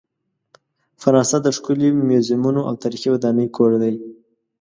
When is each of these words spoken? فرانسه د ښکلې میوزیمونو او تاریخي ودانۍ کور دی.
فرانسه 1.01 1.37
د 1.41 1.47
ښکلې 1.57 1.89
میوزیمونو 2.09 2.61
او 2.67 2.73
تاریخي 2.83 3.09
ودانۍ 3.11 3.47
کور 3.55 3.71
دی. 3.83 3.93